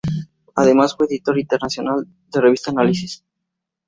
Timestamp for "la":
2.33-2.41